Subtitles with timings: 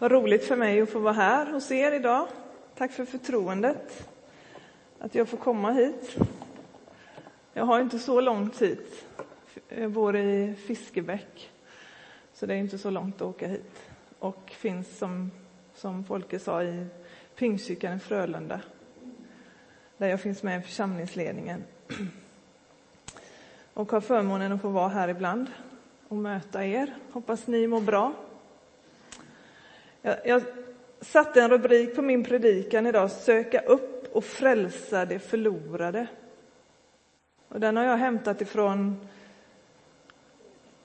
[0.00, 2.26] Vad roligt för mig att få vara här hos er idag.
[2.74, 4.08] Tack för förtroendet
[4.98, 6.16] att jag får komma hit.
[7.52, 9.06] Jag har inte så långt hit.
[9.68, 11.50] Jag bor i Fiskebäck,
[12.34, 13.90] så det är inte så långt att åka hit.
[14.18, 15.30] Och finns, som,
[15.74, 16.86] som Folke sa, i
[17.36, 18.60] Pingstkyrkan i Frölunda,
[19.96, 21.64] där jag finns med i församlingsledningen.
[23.74, 25.46] Och har förmånen att få vara här ibland
[26.08, 26.96] och möta er.
[27.12, 28.12] Hoppas ni mår bra.
[30.02, 30.42] Jag, jag
[31.00, 36.06] satte en rubrik på min predikan idag, Söka upp och frälsa det förlorade.
[37.48, 39.08] Och den har jag hämtat ifrån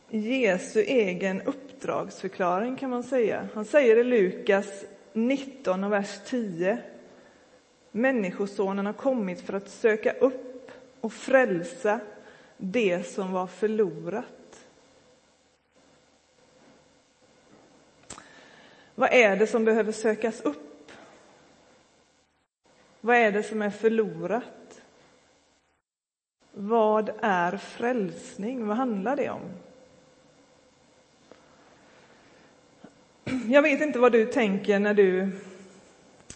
[0.09, 3.47] Jesu egen uppdragsförklaring kan man säga.
[3.53, 6.77] Han säger i Lukas 19 och vers 10.
[7.91, 11.99] Människosonen har kommit för att söka upp och frälsa
[12.57, 14.25] det som var förlorat.
[18.95, 20.91] Vad är det som behöver sökas upp?
[23.01, 24.81] Vad är det som är förlorat?
[26.51, 28.67] Vad är frälsning?
[28.67, 29.41] Vad handlar det om?
[33.47, 35.29] Jag vet inte vad du tänker när du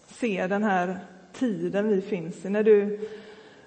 [0.08, 1.00] ser den här
[1.34, 3.00] tiden vi finns i, när du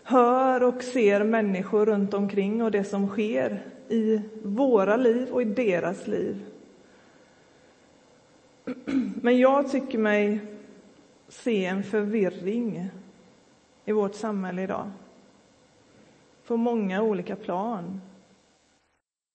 [0.02, 5.44] hör och ser människor runt omkring och det som sker i våra liv och i
[5.44, 6.49] deras liv.
[9.22, 10.40] Men jag tycker mig
[11.28, 12.90] se en förvirring
[13.84, 14.90] i vårt samhälle idag.
[16.46, 18.00] På många olika plan.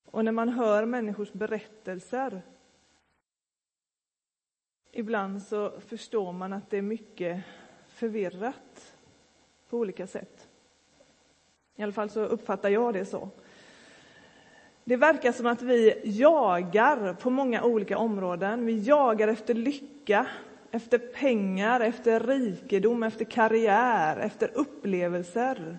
[0.06, 2.42] Och när man hör människors berättelser
[4.92, 7.44] ibland så förstår man att det är mycket
[7.88, 8.96] förvirrat
[9.70, 10.48] på olika sätt.
[11.76, 13.30] I alla fall så uppfattar jag det så.
[14.88, 18.66] Det verkar som att vi jagar på många olika områden.
[18.66, 20.28] Vi jagar efter lycka,
[20.72, 25.78] efter pengar, efter rikedom, efter karriär, efter upplevelser.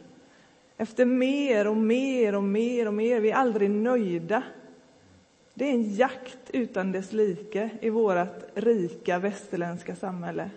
[0.76, 3.20] Efter mer och mer och mer och mer.
[3.20, 4.42] Vi är aldrig nöjda.
[5.54, 10.50] Det är en jakt utan dess like i vårt rika västerländska samhälle.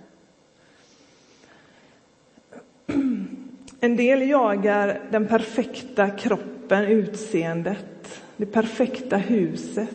[3.80, 9.90] En del jagar den perfekta kroppen, utseendet, det perfekta huset.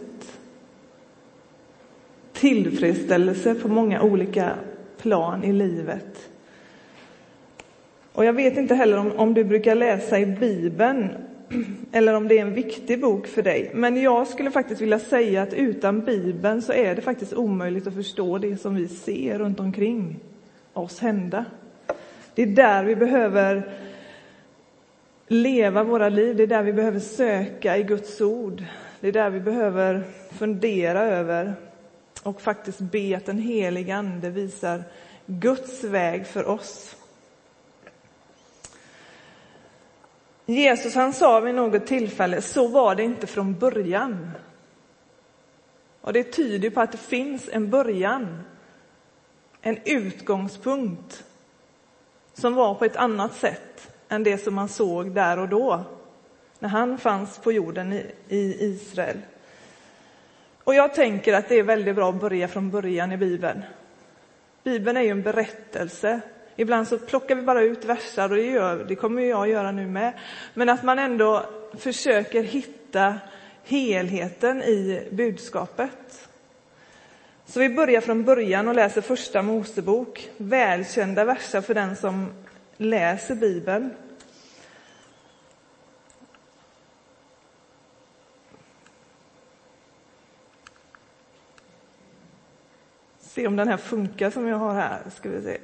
[2.32, 4.52] Tillfredsställelse på många olika
[4.98, 6.28] plan i livet.
[8.12, 11.08] Och jag vet inte heller om, om du brukar läsa i Bibeln
[11.92, 13.70] eller om det är en viktig bok för dig.
[13.74, 17.94] Men jag skulle faktiskt vilja säga att utan Bibeln så är det faktiskt omöjligt att
[17.94, 20.20] förstå det som vi ser runt omkring
[20.72, 21.44] oss hända.
[22.34, 23.72] Det är där vi behöver
[25.34, 28.64] leva våra liv, det är där vi behöver söka i Guds ord.
[29.00, 31.54] Det är där vi behöver fundera över
[32.22, 34.84] och faktiskt be att den helige Ande visar
[35.26, 36.96] Guds väg för oss.
[40.46, 44.30] Jesus han sa vid något tillfälle, så var det inte från början.
[46.00, 48.42] Och det tyder på att det finns en början,
[49.60, 51.24] en utgångspunkt
[52.34, 55.84] som var på ett annat sätt än det som man såg där och då,
[56.58, 59.18] när han fanns på jorden i, i Israel.
[60.64, 63.62] Och jag tänker att det är väldigt bra att börja från början i Bibeln.
[64.62, 66.20] Bibeln är ju en berättelse.
[66.56, 69.86] Ibland så plockar vi bara ut versar och det, gör, det kommer jag göra nu
[69.86, 70.12] med.
[70.54, 71.46] Men att man ändå
[71.78, 73.14] försöker hitta
[73.64, 76.28] helheten i budskapet.
[77.46, 82.26] Så vi börjar från början och läser första Mosebok, välkända verser för den som
[82.76, 83.90] läser Bibeln.
[93.34, 95.02] Se om den här funkar som jag har här.
[95.16, 95.58] Ska vi se.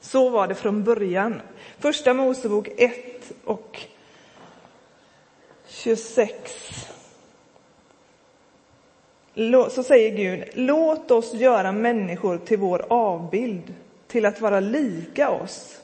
[0.00, 1.40] Så var det från början.
[1.78, 3.80] Första Mosebok 1 och
[5.66, 6.86] 26.
[9.70, 13.74] Så säger Gud, låt oss göra människor till vår avbild,
[14.06, 15.80] till att vara lika oss.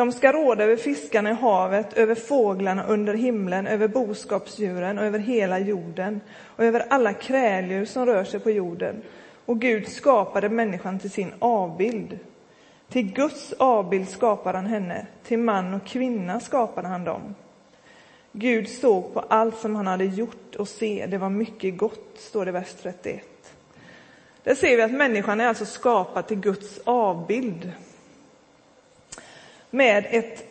[0.00, 5.18] De ska råda över fiskarna i havet, över fåglarna under himlen, över boskapsdjuren och över
[5.18, 6.20] hela jorden
[6.56, 9.02] och över alla kräldjur som rör sig på jorden.
[9.46, 12.18] Och Gud skapade människan till sin avbild.
[12.88, 17.34] Till Guds avbild skapade han henne, till man och kvinna skapade han dem.
[18.32, 22.44] Gud såg på allt som han hade gjort och se, det var mycket gott, står
[22.44, 23.24] det i vers 31.
[24.42, 27.72] Där ser vi att människan är alltså skapad till Guds avbild
[29.70, 30.44] med ett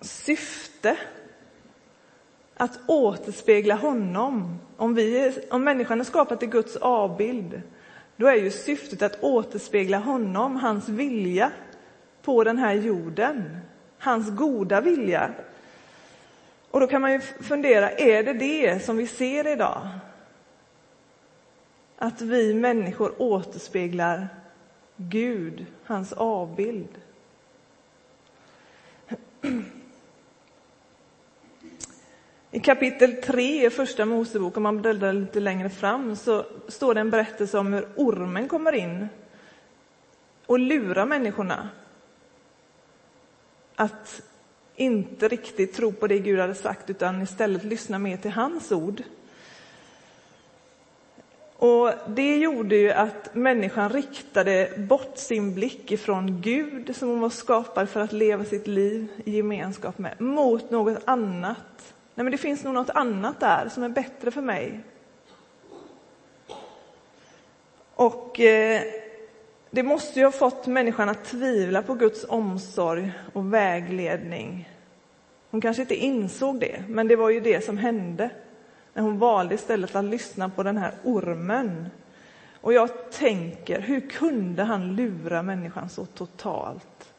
[0.00, 0.96] syfte
[2.56, 4.58] att återspegla honom.
[4.76, 7.62] Om, vi, om människan är skapad till Guds avbild,
[8.16, 11.52] då är ju syftet att återspegla honom, hans vilja
[12.22, 13.58] på den här jorden.
[13.98, 15.30] Hans goda vilja.
[16.70, 19.88] Och då kan man ju fundera, är det det som vi ser idag?
[21.96, 24.28] Att vi människor återspeglar
[24.96, 26.88] Gud, hans avbild.
[32.50, 37.00] I kapitel 3 i Första Mosebok, om man bläddrar lite längre fram, så står det
[37.00, 39.08] en berättelse om hur ormen kommer in
[40.46, 41.68] och lurar människorna
[43.74, 44.22] att
[44.76, 49.02] inte riktigt tro på det Gud hade sagt, utan istället lyssna mer till hans ord.
[51.60, 57.30] Och Det gjorde ju att människan riktade bort sin blick ifrån Gud, som hon var
[57.30, 61.94] skapad för att leva sitt liv i gemenskap med, mot något annat.
[62.14, 64.80] Nej, men det finns nog något annat där som är bättre för mig.
[67.94, 68.82] Och eh,
[69.70, 74.68] det måste ju ha fått människan att tvivla på Guds omsorg och vägledning.
[75.50, 78.30] Hon kanske inte insåg det, men det var ju det som hände
[78.94, 81.86] när hon valde istället att lyssna på den här ormen.
[82.60, 87.14] Och jag tänker, hur kunde han lura människan så totalt?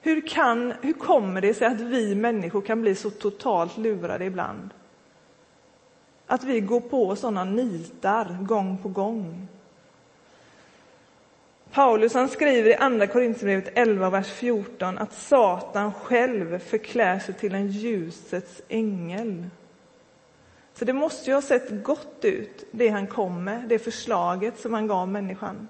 [0.00, 4.70] Hur, kan, hur kommer det sig att vi människor kan bli så totalt lurade ibland?
[6.26, 9.48] Att vi går på sådana nitar gång på gång.
[11.72, 17.54] Paulus han skriver i Andra Korinthierbrevet 11, vers 14 att Satan själv förklär sig till
[17.54, 19.44] en ljusets ängel.
[20.74, 24.74] Så det måste ju ha sett gott ut, det han kom med, det förslaget som
[24.74, 25.68] han gav människan.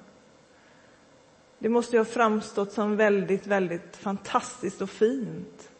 [1.59, 5.71] Det måste ju ha framstått som väldigt, väldigt fantastiskt och fint.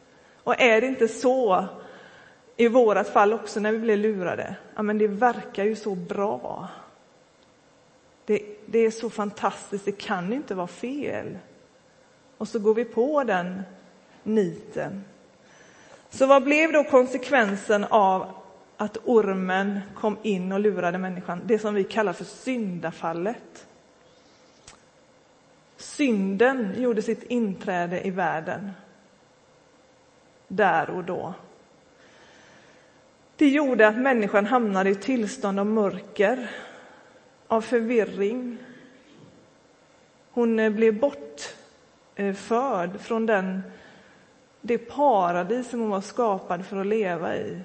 [0.43, 1.67] Och är det inte så
[2.57, 4.57] i vårat fall också när vi blir lurade?
[4.75, 6.69] Ja, men det verkar ju så bra.
[8.25, 11.39] Det, det är så fantastiskt, det kan ju inte vara fel.
[12.39, 13.63] Och så går vi på den
[14.23, 15.05] niten.
[16.11, 18.44] Så vad blev då konsekvensen av
[18.85, 21.41] att ormen kom in och lurade människan?
[21.45, 23.67] Det som vi kallar för syndafallet.
[25.77, 28.71] Synden gjorde sitt inträde i världen.
[30.49, 31.35] Där och då.
[33.37, 36.51] Det gjorde att människan hamnade i tillstånd av mörker,
[37.47, 38.59] av förvirring.
[40.31, 43.63] Hon eh, blev bortförd eh, från den,
[44.61, 47.61] det paradis som hon var skapad för att leva i,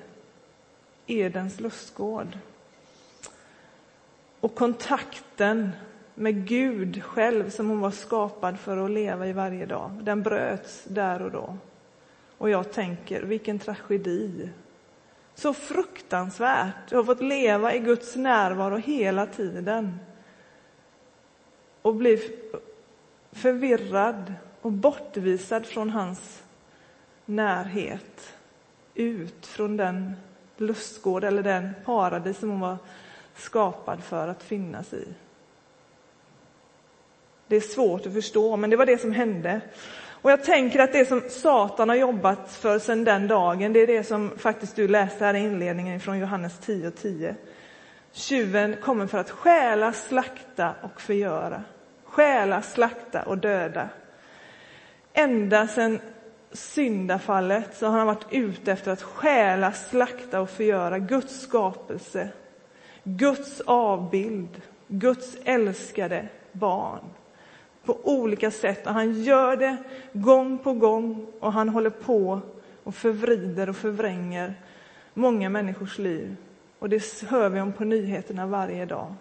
[1.09, 2.38] Edens lustgård.
[4.39, 5.71] Och kontakten
[6.15, 10.83] med Gud själv som hon var skapad för att leva i varje dag, den bröts
[10.83, 11.57] där och då.
[12.38, 14.50] Och jag tänker, vilken tragedi.
[15.35, 20.00] Så fruktansvärt Jag har fått leva i Guds närvaro hela tiden
[21.81, 22.31] och bli
[23.31, 26.44] förvirrad och bortvisad från hans
[27.25, 28.33] närhet
[28.94, 30.15] ut från den
[30.61, 32.77] lustgård eller den paradis som hon var
[33.35, 35.07] skapad för att finnas i.
[37.47, 39.61] Det är svårt att förstå, men det var det som hände.
[40.21, 43.88] Och jag tänker att det som Satan har jobbat för sedan den dagen, det är
[43.88, 47.35] det som faktiskt du läste här i inledningen från Johannes 10 och 10.
[48.12, 51.63] Tjuven kommer för att stjäla, slakta och förgöra.
[52.03, 53.89] Stjäla, slakta och döda.
[55.13, 56.00] Ända sedan
[56.51, 62.29] syndafallet så har han varit ute efter att stjäla, slakta och förgöra Guds skapelse,
[63.03, 67.00] Guds avbild, Guds älskade barn
[67.86, 68.88] på olika sätt.
[68.88, 69.77] Och han gör det
[70.13, 72.41] gång på gång och han håller på
[72.84, 74.53] och förvrider och förvränger
[75.13, 76.36] många människors liv.
[76.79, 79.13] Och det hör vi om på nyheterna varje dag.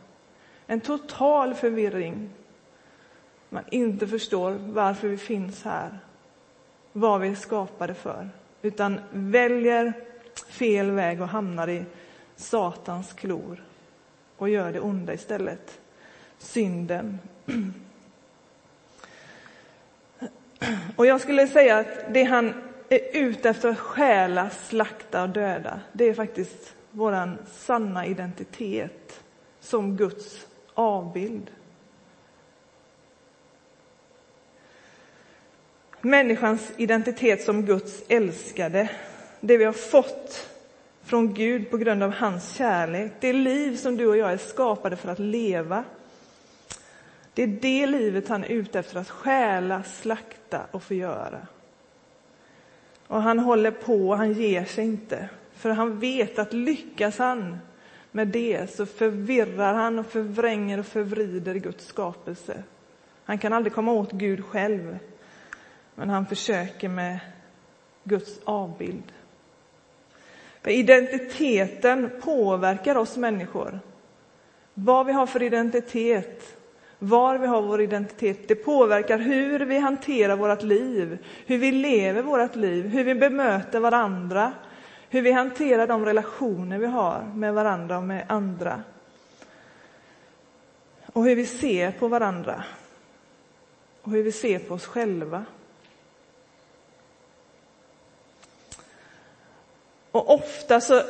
[0.66, 2.30] En total förvirring.
[3.48, 5.98] Man inte förstår varför vi finns här,
[7.00, 8.30] vad vi är skapade för,
[8.62, 9.92] utan väljer
[10.48, 11.84] fel väg och hamnar i
[12.36, 13.64] Satans klor
[14.36, 15.80] och gör det onda istället.
[16.38, 17.18] Synden.
[20.96, 22.54] Och jag skulle säga att det han
[22.88, 29.20] är ute efter att stjäla, slakta och döda, det är faktiskt vår sanna identitet
[29.60, 31.50] som Guds avbild.
[36.08, 38.90] Människans identitet som Guds älskade,
[39.40, 40.48] det vi har fått
[41.02, 44.96] från Gud på grund av hans kärlek, det liv som du och jag är skapade
[44.96, 45.84] för att leva.
[47.34, 51.46] Det är det livet han är ute efter att stjäla, slakta och förgöra.
[53.06, 55.28] Och han håller på, han ger sig inte.
[55.54, 57.58] För han vet att lyckas han
[58.10, 62.62] med det så förvirrar han och förvränger och förvrider Guds skapelse.
[63.24, 64.98] Han kan aldrig komma åt Gud själv,
[65.98, 67.18] men han försöker med
[68.04, 69.12] Guds avbild.
[70.62, 73.80] För identiteten påverkar oss människor.
[74.74, 76.56] Vad vi har för identitet,
[76.98, 82.22] var vi har vår identitet, det påverkar hur vi hanterar vårt liv, hur vi lever
[82.22, 84.52] vårt liv, hur vi bemöter varandra,
[85.08, 88.82] hur vi hanterar de relationer vi har med varandra och med andra.
[91.12, 92.64] Och hur vi ser på varandra.
[94.02, 95.44] Och hur vi ser på oss själva.
[100.10, 101.02] Och ofta så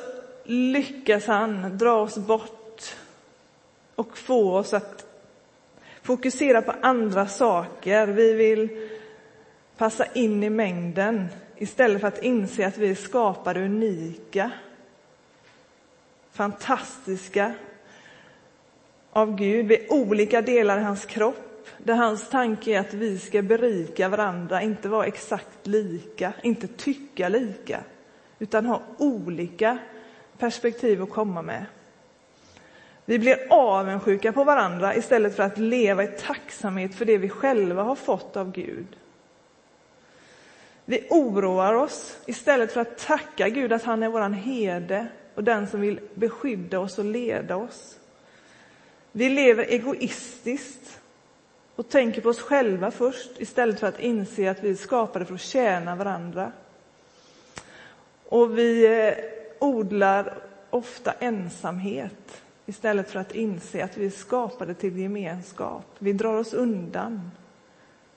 [0.44, 2.94] lyckas han dra oss bort
[3.94, 5.06] och få oss att
[6.02, 8.06] fokusera på andra saker.
[8.06, 8.88] Vi vill
[9.76, 14.50] passa in i mängden istället för att inse att vi är skapade unika,
[16.32, 17.54] fantastiska
[19.10, 19.66] av Gud.
[19.66, 24.08] Vi är olika delar i hans kropp, där hans tanke är att vi ska berika
[24.08, 27.80] varandra, inte vara exakt lika, inte tycka lika,
[28.38, 29.78] utan har olika
[30.38, 31.64] perspektiv att komma med.
[33.04, 37.82] Vi blir avundsjuka på varandra istället för att leva i tacksamhet för det vi själva
[37.82, 38.86] har fått av Gud.
[40.84, 45.66] Vi oroar oss istället för att tacka Gud att han är vår herde och den
[45.66, 47.98] som vill beskydda oss och leda oss.
[49.12, 51.00] Vi lever egoistiskt
[51.76, 55.34] och tänker på oss själva först istället för att inse att vi är skapade för
[55.34, 56.52] att tjäna varandra.
[58.30, 59.14] Och vi eh,
[59.58, 60.38] odlar
[60.70, 65.86] ofta ensamhet istället för att inse att vi är skapade till gemenskap.
[65.98, 67.30] Vi drar oss undan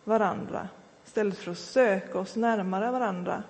[0.03, 0.69] varandra
[1.05, 3.43] istället för att söka oss närmare varandra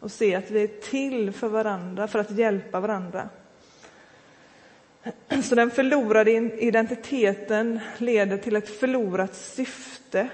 [0.00, 3.28] och se att vi är till för varandra, för att hjälpa varandra.
[5.44, 10.28] Så den förlorade identiteten leder till ett förlorat syfte.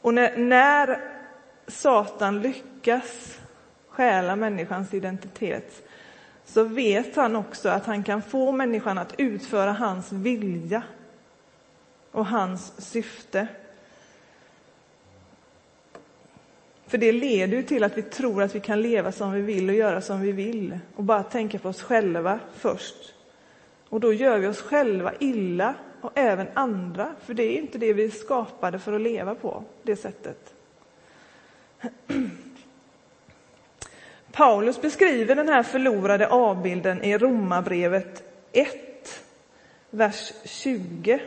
[0.00, 1.13] Och när, när
[1.66, 3.38] Satan lyckas
[3.88, 5.88] stjäla människans identitet
[6.44, 10.82] så vet han också att han kan få människan att utföra hans vilja
[12.10, 13.48] och hans syfte.
[16.86, 19.68] För det leder ju till att vi tror att vi kan leva som vi vill
[19.68, 23.14] och göra som vi vill och bara tänka på oss själva först.
[23.88, 27.92] Och då gör vi oss själva illa och även andra, för det är inte det
[27.92, 30.53] vi är skapade för att leva på, det sättet.
[34.32, 38.22] Paulus beskriver den här förlorade avbilden i Romarbrevet
[38.52, 38.68] 1,
[39.90, 41.20] vers 20.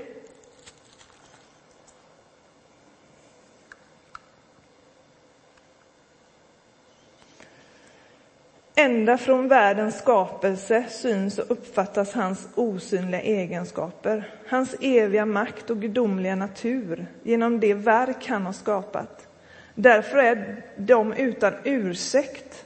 [8.80, 16.36] Ända från världens skapelse syns och uppfattas hans osynliga egenskaper, hans eviga makt och gudomliga
[16.36, 19.27] natur genom det verk han har skapat.
[19.80, 22.66] Därför är de utan ursäkt.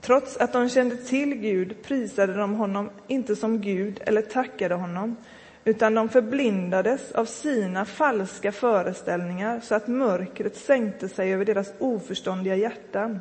[0.00, 5.16] Trots att de kände till Gud prisade de honom inte som Gud eller tackade honom,
[5.64, 12.56] utan de förblindades av sina falska föreställningar så att mörkret sänkte sig över deras oförståndiga
[12.56, 13.20] hjärtan.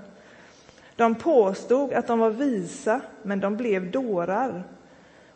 [0.95, 4.63] De påstod att de var visa, men de blev dårar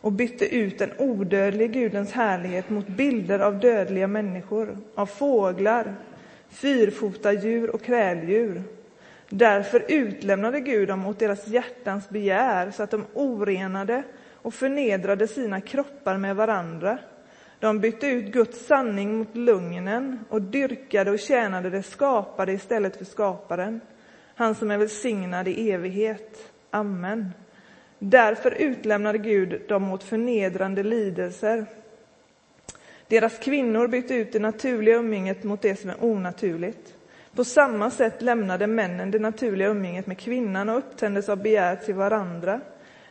[0.00, 5.94] och bytte ut den odödlige Gudens härlighet mot bilder av dödliga människor, av fåglar,
[6.50, 8.62] fyrfota djur och kräldjur.
[9.28, 14.02] Därför utlämnade Gud dem åt deras hjärtans begär så att de orenade
[14.34, 16.98] och förnedrade sina kroppar med varandra.
[17.58, 23.04] De bytte ut Guds sanning mot lugnen och dyrkade och tjänade det skapade istället för
[23.04, 23.80] skaparen
[24.40, 26.52] han som är välsignad i evighet.
[26.70, 27.30] Amen.
[27.98, 31.66] Därför utlämnade Gud dem åt förnedrande lidelser.
[33.10, 36.94] Deras kvinnor bytte ut det naturliga umgänget mot det som är onaturligt.
[37.34, 41.94] På samma sätt lämnade männen det naturliga umgänget med kvinnan och upptändes av begär till
[41.94, 42.60] varandra.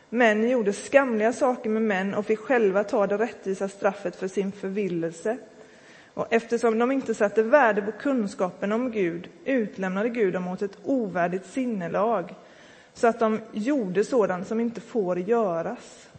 [0.08, 4.52] Män gjorde skamliga saker med män och fick själva ta det rättvisa straffet för sin
[4.52, 5.36] förvillelse.
[6.14, 10.78] Och eftersom de inte satte värde på kunskapen om Gud utlämnade Gud dem åt ett
[10.84, 12.34] ovärdigt sinnelag
[12.94, 16.09] så att de gjorde sådant som inte får göras.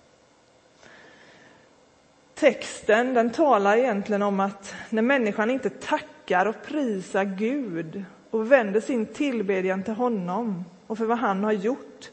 [2.42, 8.82] Texten den talar egentligen om att när människan inte tackar och prisar Gud och vänder
[8.82, 12.12] sin tillbedjan till honom och för vad han har gjort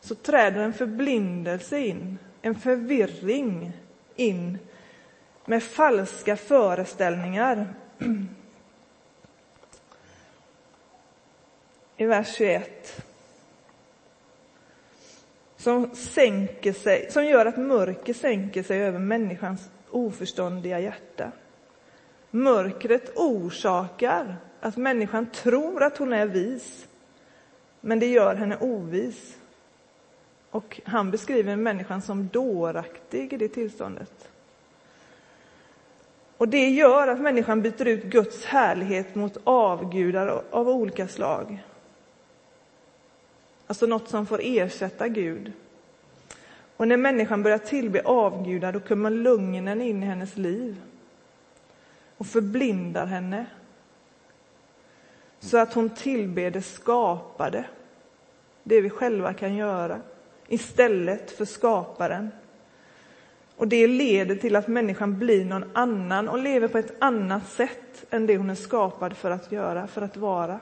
[0.00, 3.72] så träder en förblindelse in, en förvirring
[4.16, 4.58] in
[5.44, 7.66] med falska föreställningar.
[11.96, 13.05] I vers 21
[15.56, 21.32] som, sänker sig, som gör att mörker sänker sig över människans oförståndiga hjärta.
[22.30, 26.88] Mörkret orsakar att människan tror att hon är vis,
[27.80, 29.36] men det gör henne ovis.
[30.50, 34.30] Och han beskriver människan som dåraktig i det tillståndet.
[36.36, 41.62] Och det gör att människan byter ut Guds härlighet mot avgudar av olika slag.
[43.66, 45.52] Alltså något som får ersätta Gud.
[46.76, 50.80] Och när människan börjar tillbe avgudar, då kommer lugnen in i hennes liv
[52.16, 53.46] och förblindar henne
[55.40, 57.64] så att hon tillber det skapade,
[58.62, 60.00] det vi själva kan göra,
[60.48, 62.30] istället för skaparen.
[63.56, 68.04] Och det leder till att människan blir någon annan och lever på ett annat sätt
[68.10, 70.60] än det hon är skapad för att göra, för att vara.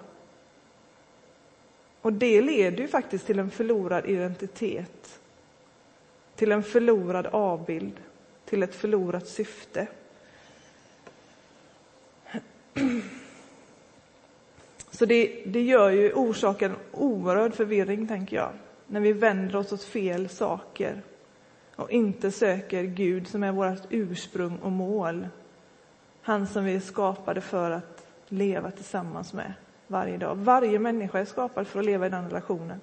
[2.05, 5.21] Och det leder ju faktiskt till en förlorad identitet,
[6.37, 8.01] till en förlorad avbild,
[8.45, 9.87] till ett förlorat syfte.
[14.91, 18.53] Så det, det gör ju orsaken oerhörd förvirring, tänker jag,
[18.87, 21.03] när vi vänder oss åt fel saker.
[21.77, 25.29] Och inte söker Gud som är vårt ursprung och mål.
[26.23, 29.53] Han som vi är skapade för att leva tillsammans med
[29.87, 30.37] varje dag.
[30.37, 32.81] Varje människa är skapad för att leva i den relationen.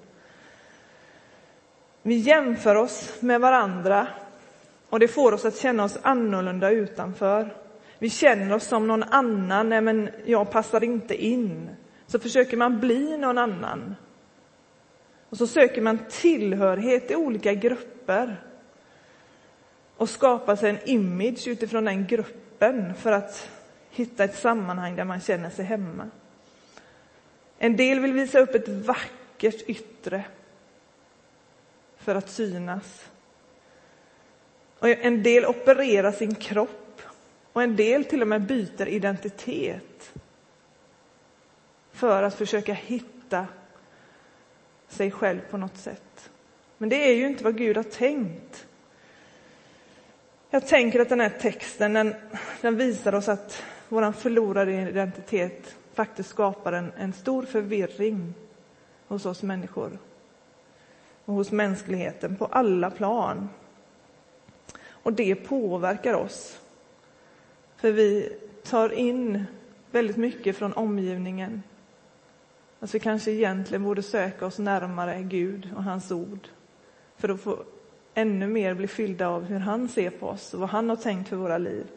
[2.01, 4.07] Vi jämför oss med varandra
[4.89, 7.53] och det får oss att känna oss annorlunda utanför.
[7.99, 9.69] Vi känner oss som någon annan.
[9.69, 11.69] Nej, men jag passar inte in.
[12.07, 13.95] Så försöker man bli någon annan.
[15.29, 18.43] Och så söker man tillhörighet i olika grupper
[19.97, 23.49] och skapar sig en image utifrån den gruppen för att
[23.89, 26.09] hitta ett sammanhang där man känner sig hemma.
[27.63, 30.23] En del vill visa upp ett vackert yttre
[31.97, 33.09] för att synas.
[34.79, 37.01] Och en del opererar sin kropp
[37.53, 40.13] och en del till och med byter identitet
[41.91, 43.47] för att försöka hitta
[44.87, 46.29] sig själv på något sätt.
[46.77, 48.67] Men det är ju inte vad Gud har tänkt.
[50.49, 52.15] Jag tänker att den här texten den,
[52.61, 58.33] den visar oss att vår förlorade identitet faktiskt skapar en, en stor förvirring
[59.07, 59.99] hos oss människor
[61.25, 63.49] och hos mänskligheten på alla plan.
[64.89, 66.59] Och det påverkar oss.
[67.75, 69.45] För vi tar in
[69.91, 71.63] väldigt mycket från omgivningen.
[72.79, 76.47] Att vi kanske egentligen borde söka oss närmare Gud och hans ord
[77.17, 77.63] för att få
[78.13, 81.29] ännu mer bli fyllda av hur han ser på oss och vad han har tänkt
[81.29, 81.87] för våra liv.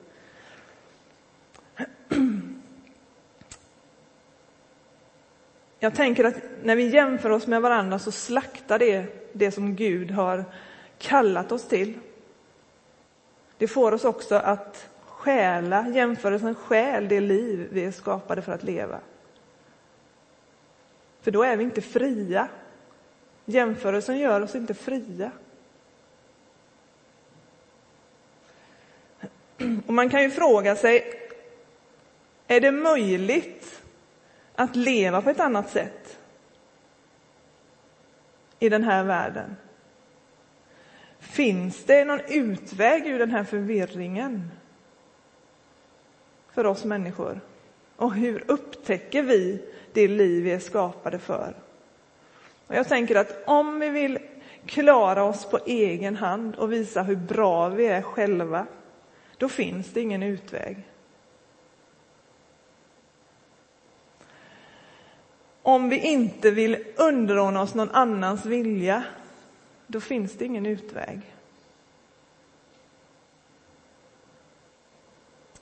[5.85, 10.11] Jag tänker att när vi jämför oss med varandra så slaktar det det som Gud
[10.11, 10.44] har
[10.99, 11.99] kallat oss till.
[13.59, 18.62] Det får oss också att stjäla, jämförelsen stjäl det liv vi är skapade för att
[18.62, 19.01] leva.
[21.23, 22.49] För då är vi inte fria.
[23.44, 25.31] Jämförelsen gör oss inte fria.
[29.87, 31.20] Och man kan ju fråga sig,
[32.47, 33.84] är det möjligt
[34.55, 36.19] att leva på ett annat sätt
[38.59, 39.57] i den här världen?
[41.19, 44.51] Finns det någon utväg ur den här förvirringen
[46.53, 47.40] för oss människor?
[47.97, 49.62] Och hur upptäcker vi
[49.93, 51.55] det liv vi är skapade för?
[52.67, 54.19] Och jag tänker att om vi vill
[54.67, 58.67] klara oss på egen hand och visa hur bra vi är själva,
[59.38, 60.77] då finns det ingen utväg.
[65.66, 69.05] Om vi inte vill underordna oss någon annans vilja,
[69.87, 71.20] då finns det ingen utväg.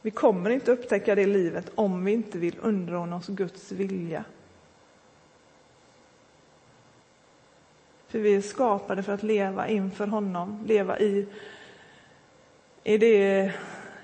[0.03, 4.25] Vi kommer inte upptäcka det livet om vi inte vill underordna oss Guds vilja.
[8.07, 11.27] För vi är skapade för att leva inför honom, leva i,
[12.85, 13.53] i, det,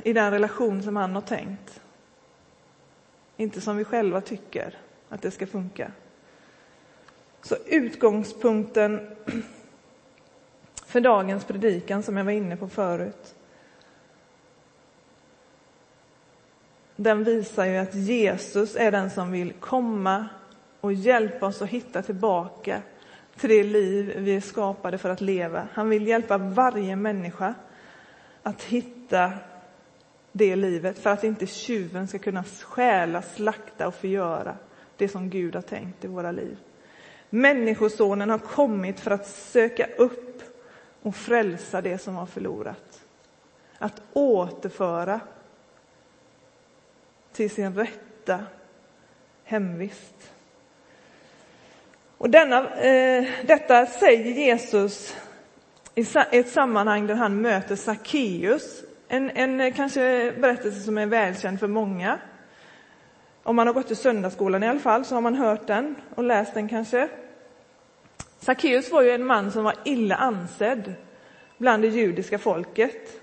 [0.02, 1.80] i den relation som han har tänkt.
[3.36, 5.92] Inte som vi själva tycker att det ska funka.
[7.42, 9.16] Så utgångspunkten
[10.86, 13.34] för dagens predikan, som jag var inne på förut,
[16.96, 20.28] den visar ju att Jesus är den som vill komma
[20.80, 22.82] och hjälpa oss att hitta tillbaka
[23.36, 25.68] till det liv vi är skapade för att leva.
[25.72, 27.54] Han vill hjälpa varje människa
[28.42, 29.32] att hitta
[30.32, 34.56] det livet för att inte tjuven ska kunna stjäla, slakta och förgöra
[34.98, 36.58] det som Gud har tänkt i våra liv.
[37.30, 40.42] Människosonen har kommit för att söka upp
[41.02, 43.04] och frälsa det som var förlorat.
[43.78, 45.20] Att återföra
[47.32, 48.40] till sin rätta
[49.44, 50.32] hemvist.
[52.18, 55.16] Och denna, eh, detta säger Jesus
[55.94, 58.82] i ett sammanhang där han möter Sackeus.
[59.08, 62.18] En, en eh, kanske berättelse som är välkänd för många.
[63.48, 66.24] Om man har gått i söndagsskolan i alla fall så har man hört den och
[66.24, 67.08] läst den kanske.
[68.40, 70.94] Sackeus var ju en man som var illa ansedd
[71.58, 73.22] bland det judiska folket.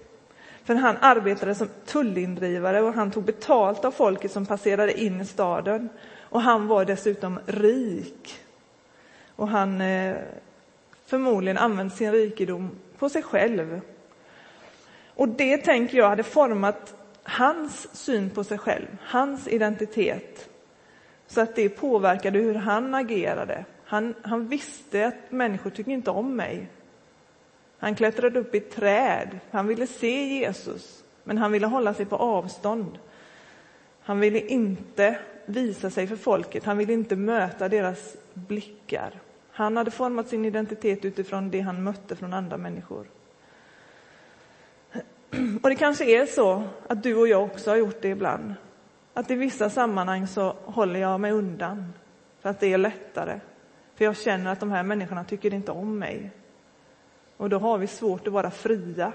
[0.64, 5.26] För han arbetade som tullindrivare och han tog betalt av folket som passerade in i
[5.26, 5.90] staden.
[6.20, 8.36] Och han var dessutom rik.
[9.36, 10.16] Och han eh,
[11.06, 13.82] förmodligen använde sin rikedom på sig själv.
[15.16, 20.50] Och det tänker jag hade format hans syn på sig själv, hans identitet.
[21.28, 23.66] Så att det påverkade hur han agerade.
[23.86, 26.68] Han, han visste att människor tycker inte om mig.
[27.78, 29.40] Han klättrade upp i ett träd.
[29.52, 33.00] Han ville se Jesus, men han ville hålla sig på avstånd.
[34.02, 36.64] Han ville inte visa sig för folket.
[36.64, 39.12] Han ville inte möta deras blickar.
[39.52, 43.06] Han hade format sin identitet utifrån det han mötte från andra människor.
[45.64, 48.54] Och det kanske är så att du och jag också har gjort det ibland.
[49.14, 51.94] Att i vissa sammanhang så håller jag mig undan
[52.42, 53.40] för att det är lättare.
[53.96, 56.32] För jag känner att de här människorna tycker inte om mig.
[57.38, 59.14] Och då har vi svårt att vara fria.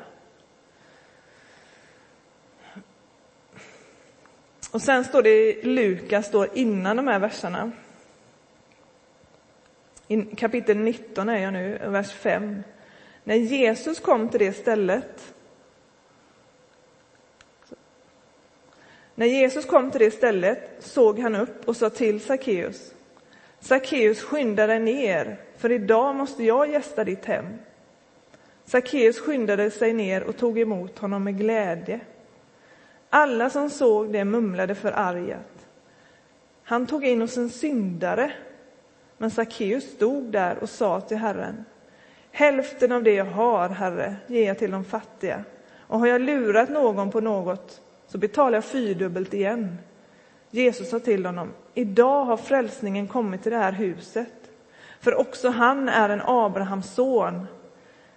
[4.70, 7.72] Och sen står det i Lukas, står innan de här verserna.
[10.08, 12.62] I kapitel 19 är jag nu, vers 5.
[13.24, 15.34] När Jesus kom till det stället
[19.20, 22.94] När Jesus kom till det stället såg han upp och sa till Sackeus.
[23.58, 27.46] Sackeus, skynda dig ner, för idag måste jag gästa ditt hem.
[28.64, 32.00] Sackeus skyndade sig ner och tog emot honom med glädje.
[33.10, 35.68] Alla som såg det mumlade förargat.
[36.62, 38.32] Han tog in hos en syndare,
[39.18, 41.64] men Sackeus stod där och sa till Herren.
[42.30, 45.44] Hälften av det jag har, Herre, ger jag till de fattiga.
[45.78, 47.80] Och har jag lurat någon på något
[48.10, 49.78] så betalar jag fyrdubbelt igen.
[50.50, 54.50] Jesus sa till honom, idag har frälsningen kommit till det här huset,
[55.00, 57.46] för också han är en Abrahams son.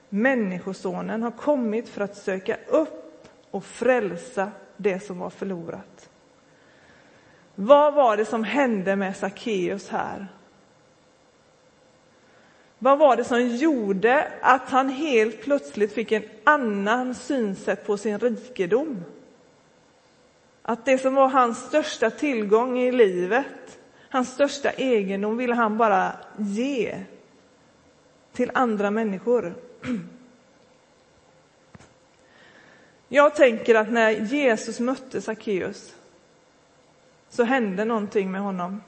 [0.10, 6.10] Människosonen har kommit för att söka upp och frälsa det som var förlorat.
[7.56, 10.28] Vad var det som hände med Sackeus här?
[12.80, 18.20] Vad var det som gjorde att han helt plötsligt fick en annan synsätt på sin
[18.20, 19.04] rikedom?
[20.66, 26.12] Att det som var hans största tillgång i livet, hans största egendom, ville han bara
[26.38, 27.04] ge
[28.32, 29.56] till andra människor.
[33.08, 35.96] Jag tänker att när Jesus mötte Sackeus
[37.30, 38.82] så hände någonting med honom.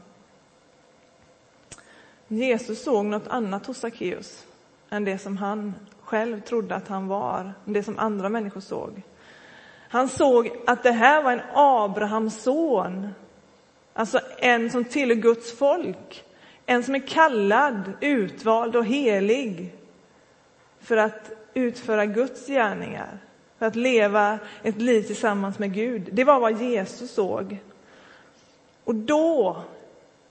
[2.27, 4.45] Jesus såg något annat hos Sackeus
[4.89, 9.01] än det som han själv trodde att han var, det som andra människor såg.
[9.95, 13.09] Han såg att det här var en Abrahams son,
[13.93, 16.23] alltså en som tillhör Guds folk,
[16.65, 19.75] en som är kallad, utvald och helig
[20.79, 23.17] för att utföra Guds gärningar,
[23.59, 26.09] för att leva ett liv tillsammans med Gud.
[26.11, 27.57] Det var vad Jesus såg.
[28.83, 29.61] Och då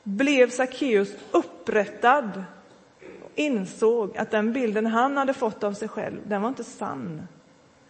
[0.02, 2.44] blev Sackeus upprättad
[3.24, 7.26] och insåg att den bilden han hade fått av sig själv, den var inte sann.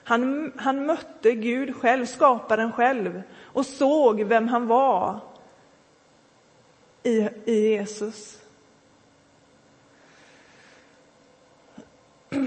[0.04, 5.20] Han, han mötte Gud själv, skaparen själv, och såg vem han var
[7.02, 8.38] i, i Jesus.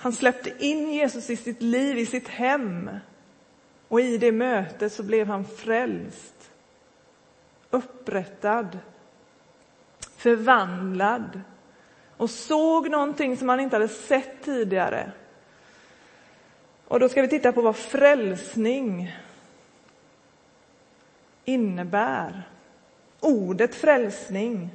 [0.00, 2.90] Han släppte in Jesus i sitt liv, i sitt hem.
[3.88, 6.50] Och i det mötet så blev han frälst,
[7.70, 8.78] upprättad,
[10.16, 11.40] förvandlad
[12.16, 15.12] och såg någonting som han inte hade sett tidigare.
[16.88, 19.16] Och då ska vi titta på vad frälsning
[21.44, 22.42] innebär.
[23.20, 24.70] Ordet frälsning,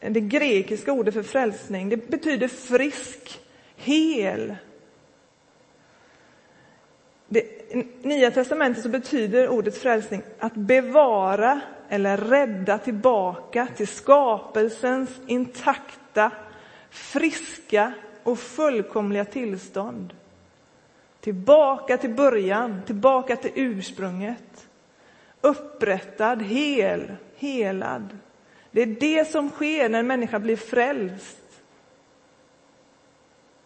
[0.00, 3.40] det grekiska ordet för frälsning, det betyder frisk,
[3.76, 4.56] hel.
[7.28, 15.10] Det, I Nya testamentet så betyder ordet frälsning att bevara eller rädda tillbaka till skapelsens
[15.26, 16.30] intakta,
[16.90, 20.14] friska och fullkomliga tillstånd.
[21.22, 24.68] Tillbaka till början, tillbaka till ursprunget.
[25.40, 28.18] Upprättad, hel, helad.
[28.70, 31.62] Det är det som sker när en människa blir frälst.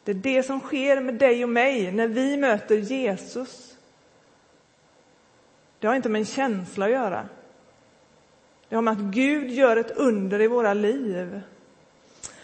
[0.05, 3.77] Det är det som sker med dig och mig när vi möter Jesus.
[5.79, 7.29] Det har inte med en känsla att göra.
[8.69, 11.41] Det har med att Gud gör ett under i våra liv.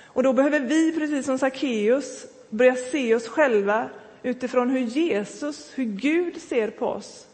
[0.04, 3.90] Och då behöver vi, precis som Sackeus, börja se oss själva
[4.22, 7.26] utifrån hur Jesus, hur Gud ser på oss.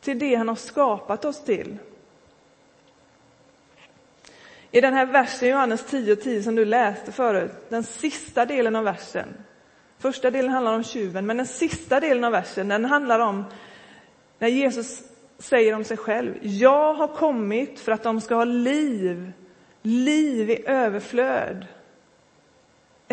[0.00, 1.78] Till det han har skapat oss till.
[4.70, 8.76] I den här versen, Johannes 10 och 10, som du läste förut, den sista delen
[8.76, 9.28] av versen.
[9.98, 13.44] Första delen handlar om tjuven, men den sista delen av versen, den handlar om
[14.38, 15.02] när Jesus
[15.38, 19.32] säger om sig själv, jag har kommit för att de ska ha liv,
[19.82, 21.66] liv i överflöd.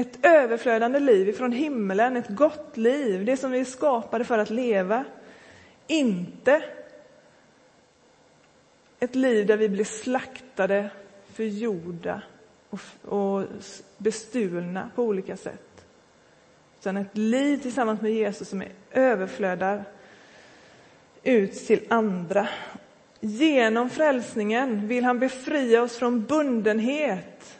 [0.01, 4.49] Ett överflödande liv ifrån himlen, ett gott liv, det som vi är skapade för att
[4.49, 5.05] leva.
[5.87, 6.63] Inte
[8.99, 10.89] ett liv där vi blir slaktade,
[11.33, 12.21] förgjorda
[12.69, 13.43] och, och
[13.97, 15.85] bestulna på olika sätt.
[16.79, 19.83] Utan ett liv tillsammans med Jesus som är överflödar
[21.23, 22.47] ut till andra.
[23.19, 27.57] Genom frälsningen vill han befria oss från bundenhet.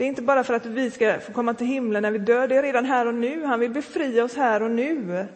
[0.00, 2.48] Det är inte bara för att vi ska få komma till himlen när vi dör,
[2.48, 3.44] det är redan här och nu.
[3.44, 5.26] Han vill befria oss här och nu.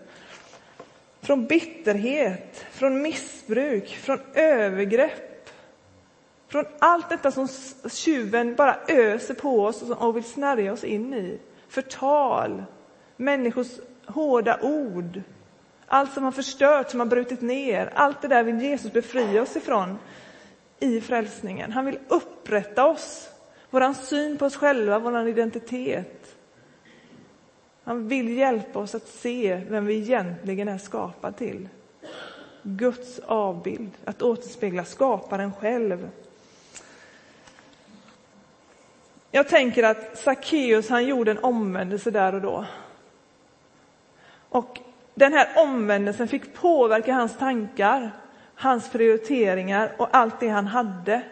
[1.20, 5.50] Från bitterhet, från missbruk, från övergrepp.
[6.48, 7.48] Från allt detta som
[7.90, 11.38] tjuven bara öser på oss och vill snärja oss in i.
[11.68, 12.64] Förtal,
[13.16, 13.68] människors
[14.06, 15.22] hårda ord,
[15.86, 19.56] allt som har förstört, som har brutit ner, allt det där vill Jesus befria oss
[19.56, 19.98] ifrån
[20.80, 21.72] i frälsningen.
[21.72, 23.30] Han vill upprätta oss,
[23.74, 26.36] vår syn på oss själva, vår identitet.
[27.84, 31.68] Han vill hjälpa oss att se vem vi egentligen är skapade till.
[32.62, 36.08] Guds avbild, att återspegla skaparen själv.
[39.30, 42.64] Jag tänker att Sackeus han gjorde en omvändelse där och då.
[44.48, 44.80] Och
[45.14, 48.10] den här omvändelsen fick påverka hans tankar,
[48.54, 51.22] hans prioriteringar och allt det han hade.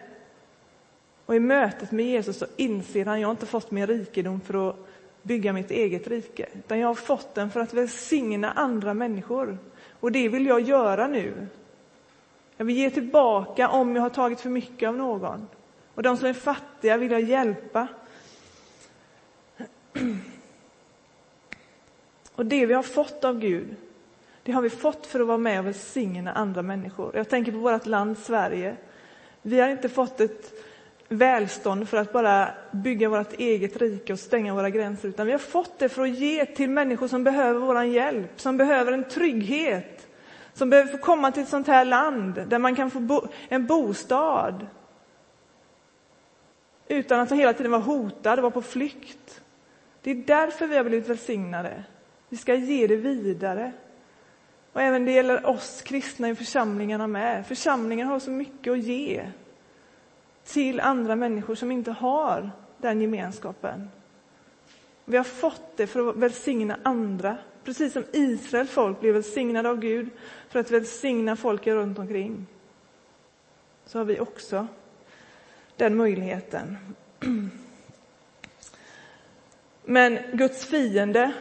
[1.25, 4.69] Och i mötet med Jesus så inser han, jag har inte fått min rikedom för
[4.69, 4.75] att
[5.21, 9.57] bygga mitt eget rike, utan jag har fått den för att välsigna andra människor.
[9.99, 11.47] Och det vill jag göra nu.
[12.57, 15.47] Jag vill ge tillbaka om jag har tagit för mycket av någon.
[15.95, 17.87] Och de som är fattiga vill jag hjälpa.
[22.35, 23.75] Och det vi har fått av Gud,
[24.43, 27.15] det har vi fått för att vara med och välsigna andra människor.
[27.15, 28.75] Jag tänker på vårt land Sverige.
[29.41, 30.53] Vi har inte fått ett
[31.17, 35.39] välstånd för att bara bygga vårt eget rike och stänga våra gränser, utan vi har
[35.39, 40.07] fått det för att ge till människor som behöver vår hjälp, som behöver en trygghet,
[40.53, 43.65] som behöver få komma till ett sånt här land där man kan få bo en
[43.65, 44.67] bostad
[46.87, 49.41] utan att hela tiden vara hotad, vara på flykt.
[50.01, 51.83] Det är därför vi har blivit välsignade.
[52.29, 53.71] Vi ska ge det vidare.
[54.73, 57.47] Och även det gäller oss kristna i församlingarna med.
[57.47, 59.25] Församlingen har så mycket att ge
[60.45, 63.89] till andra människor som inte har den gemenskapen.
[65.05, 69.79] Vi har fått det för att välsigna andra, precis som Israels folk blev välsignade av
[69.79, 70.09] Gud
[70.49, 72.45] för att välsigna folket runt omkring.
[73.85, 74.67] Så har vi också
[75.77, 76.77] den möjligheten.
[79.85, 81.33] Men Guds fiende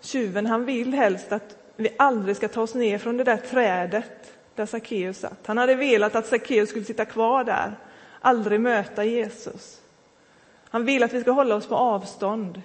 [0.00, 4.32] Tjuven han vill helst att vi aldrig ska ta oss ner från det där trädet
[4.54, 5.46] där Sackeus satt.
[5.46, 7.76] Han hade velat att Sackeus skulle sitta kvar där,
[8.20, 9.80] aldrig möta Jesus.
[10.70, 12.62] Han vill att vi ska hålla oss på avstånd.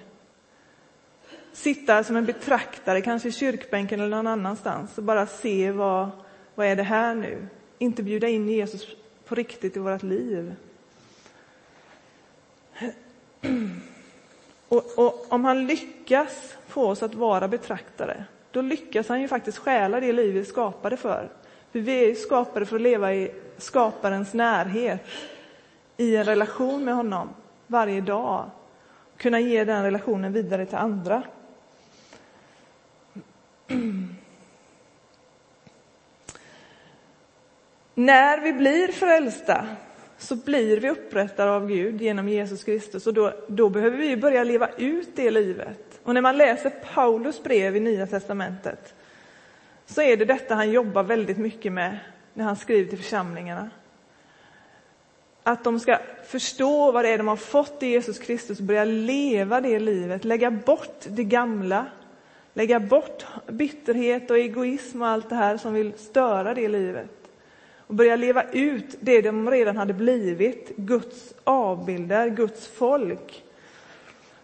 [1.53, 6.09] Sitta som en betraktare, kanske i kyrkbänken eller någon annanstans och bara se vad,
[6.55, 7.47] vad är det här nu?
[7.77, 8.87] Inte bjuda in Jesus
[9.25, 10.55] på riktigt i vårt liv.
[14.67, 19.57] Och, och, om han lyckas få oss att vara betraktare, då lyckas han ju faktiskt
[19.57, 21.29] stjäla det liv vi är skapade för.
[21.71, 25.01] För vi är skapade för att leva i skaparens närhet,
[25.97, 27.29] i en relation med honom
[27.67, 28.49] varje dag.
[29.17, 31.23] Kunna ge den relationen vidare till andra.
[37.93, 39.67] När vi blir frälsta
[40.17, 44.43] så blir vi upprättade av Gud genom Jesus Kristus och då, då behöver vi börja
[44.43, 45.99] leva ut det livet.
[46.03, 48.93] Och när man läser Paulus brev i Nya Testamentet
[49.85, 51.97] så är det detta han jobbar väldigt mycket med
[52.33, 53.69] när han skriver till församlingarna.
[55.47, 58.83] Att de ska förstå vad det är de har fått i Jesus Kristus och börja
[58.83, 61.85] leva det livet, lägga bort det gamla,
[62.53, 67.09] lägga bort bitterhet och egoism och allt det här som vill störa det livet.
[67.87, 73.43] Och börja leva ut det de redan hade blivit, Guds avbilder, Guds folk.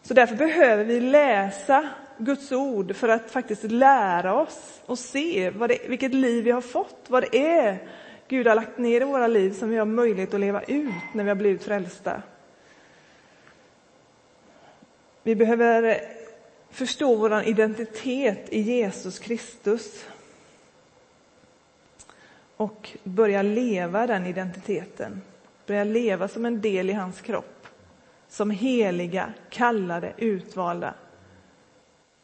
[0.01, 5.69] Så därför behöver vi läsa Guds ord för att faktiskt lära oss och se vad
[5.69, 7.77] det, vilket liv vi har fått, vad det är
[8.31, 11.23] Gud har lagt ner i våra liv som vi har möjlighet att leva ut när
[11.23, 12.21] vi har blivit frälsta.
[15.23, 16.01] Vi behöver
[16.69, 20.05] förstå vår identitet i Jesus Kristus
[22.57, 25.21] och börja leva den identiteten.
[25.65, 27.67] Börja leva som en del i hans kropp.
[28.29, 30.93] Som heliga, kallade, utvalda.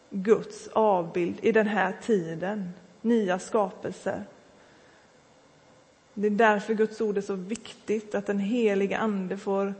[0.10, 2.74] Guds avbild i den här tiden.
[3.02, 4.24] Nya skapelser.
[6.20, 9.74] Det är därför Guds ord är så viktigt, att den heliga Ande får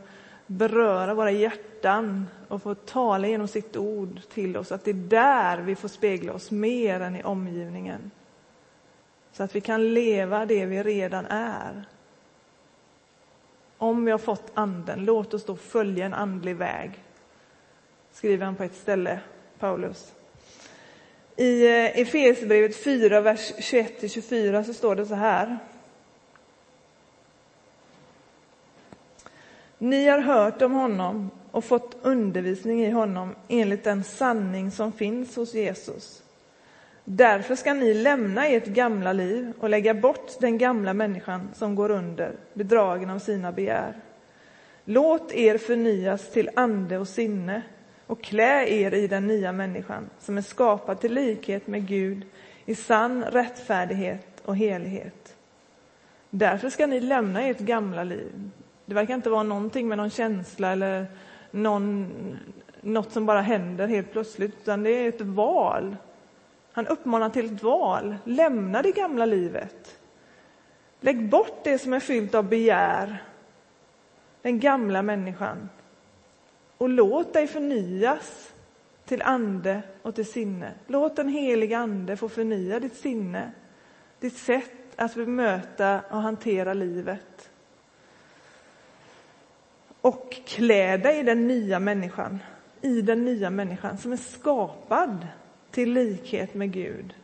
[0.46, 4.72] beröra våra hjärtan och få tala genom sitt ord till oss.
[4.72, 8.10] Att det är där vi får spegla oss mer än i omgivningen.
[9.32, 11.84] Så att vi kan leva det vi redan är.
[13.78, 17.04] Om vi har fått Anden, låt oss då följa en andlig väg.
[18.12, 19.20] Skriver han på ett ställe,
[19.58, 20.12] Paulus.
[21.36, 25.58] I eh, Efesierbrevet 4, vers 21-24 så står det så här.
[29.78, 35.36] Ni har hört om honom och fått undervisning i honom enligt den sanning som finns
[35.36, 36.22] hos Jesus.
[37.04, 41.90] Därför ska ni lämna ert gamla liv och lägga bort den gamla människan som går
[41.90, 43.92] under, bedragen av sina begär.
[44.84, 47.62] Låt er förnyas till ande och sinne
[48.06, 52.26] och klä er i den nya människan som är skapad till likhet med Gud
[52.64, 55.36] i sann rättfärdighet och helighet.
[56.30, 58.50] Därför ska ni lämna ert gamla liv.
[58.88, 61.06] Det verkar inte vara någonting med någon känsla eller
[61.50, 62.08] någon,
[62.80, 65.96] något som bara händer helt plötsligt, utan det är ett val
[66.78, 68.16] han uppmanar till ett val.
[68.24, 69.98] Lämna det gamla livet.
[71.00, 73.22] Lägg bort det som är fyllt av begär,
[74.42, 75.68] den gamla människan.
[76.78, 78.52] Och låt dig förnyas
[79.04, 80.72] till ande och till sinne.
[80.86, 83.52] Låt den heliga Ande få förnya ditt sinne,
[84.20, 87.47] ditt sätt att bemöta och hantera livet.
[90.00, 92.38] Och klä dig i den nya människan,
[92.80, 95.26] i den nya människan som är skapad
[95.70, 97.14] till likhet med Gud.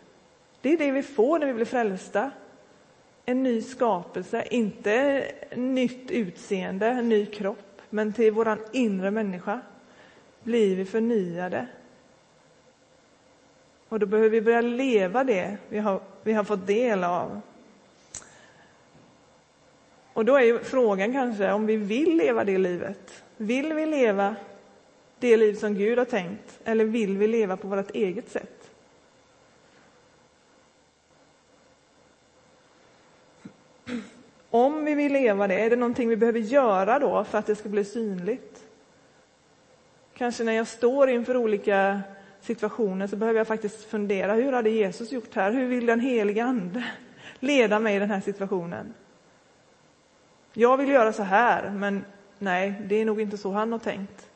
[0.60, 2.30] Det är det vi får när vi blir frälsta.
[3.24, 5.24] En ny skapelse, inte
[5.56, 9.60] nytt utseende, en ny kropp, men till vår inre människa
[10.42, 11.66] blir vi förnyade.
[13.88, 17.40] Och då behöver vi börja leva det vi har, vi har fått del av.
[20.14, 23.24] Och då är ju frågan kanske om vi vill leva det livet.
[23.36, 24.36] Vill vi leva
[25.18, 28.70] det liv som Gud har tänkt eller vill vi leva på vårt eget sätt?
[34.50, 37.56] Om vi vill leva det, är det någonting vi behöver göra då för att det
[37.56, 38.64] ska bli synligt?
[40.16, 42.00] Kanske när jag står inför olika
[42.40, 45.52] situationer så behöver jag faktiskt fundera, hur hade Jesus gjort här?
[45.52, 46.84] Hur vill den heliga Ande
[47.40, 48.94] leda mig i den här situationen?
[50.56, 52.04] Jag vill göra så här, men
[52.38, 54.30] nej, det är nog inte så han har tänkt.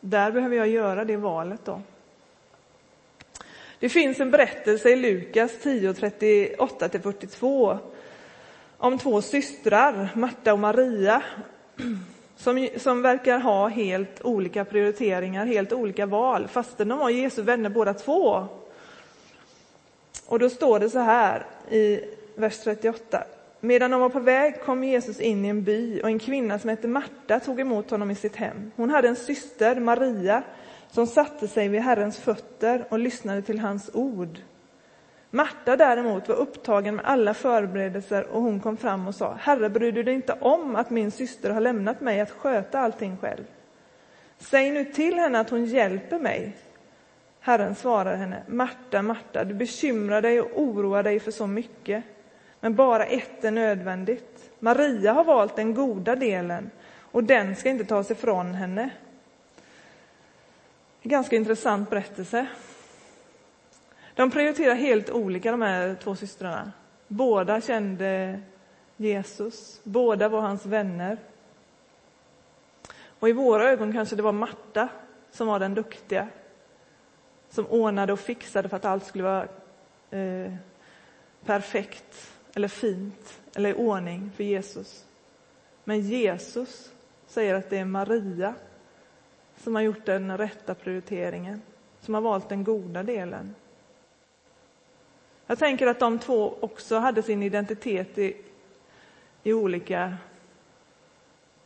[0.00, 1.80] Där behöver jag göra det valet då.
[3.78, 7.78] Det finns en berättelse i Lukas 10, 38-42
[8.78, 11.22] om två systrar, Marta och Maria,
[12.36, 17.70] som, som verkar ha helt olika prioriteringar, helt olika val, fastän de var Jesu vänner
[17.70, 18.46] båda två.
[20.26, 22.00] Och då står det så här i
[22.34, 23.24] vers 38.
[23.60, 26.70] Medan de var på väg kom Jesus in i en by och en kvinna som
[26.70, 28.70] hette Marta tog emot honom i sitt hem.
[28.76, 30.42] Hon hade en syster, Maria,
[30.90, 34.38] som satte sig vid Herrens fötter och lyssnade till hans ord.
[35.30, 39.92] Marta däremot var upptagen med alla förberedelser och hon kom fram och sa, Herre, bryr
[39.92, 43.44] du dig inte om att min syster har lämnat mig att sköta allting själv?
[44.38, 46.56] Säg nu till henne att hon hjälper mig.
[47.40, 52.04] Herren svarade henne, Marta, Marta, du bekymrar dig och oroar dig för så mycket
[52.60, 54.50] men bara ett är nödvändigt.
[54.58, 58.90] Maria har valt den goda delen och den ska inte tas ifrån henne.
[61.02, 62.46] En ganska intressant berättelse.
[64.14, 66.72] De prioriterar helt olika, de här två systrarna.
[67.08, 68.40] Båda kände
[68.96, 71.18] Jesus, båda var hans vänner.
[73.18, 74.88] Och i våra ögon kanske det var Marta
[75.30, 76.28] som var den duktiga,
[77.50, 79.48] som ordnade och fixade för att allt skulle vara
[80.10, 80.52] eh,
[81.44, 85.04] perfekt eller fint eller i ordning för Jesus.
[85.84, 86.90] Men Jesus
[87.26, 88.54] säger att det är Maria
[89.56, 91.62] som har gjort den rätta prioriteringen,
[92.00, 93.54] som har valt den goda delen.
[95.46, 98.36] Jag tänker att de två också hade sin identitet i,
[99.42, 100.16] i olika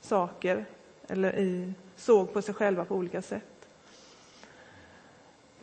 [0.00, 0.64] saker,
[1.08, 3.49] eller i såg på sig själva på olika sätt.